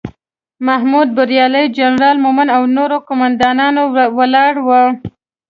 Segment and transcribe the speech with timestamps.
[0.67, 3.73] محمود بریالی، جنرال مومن او نور قوماندان
[4.19, 4.83] ولاړ وو.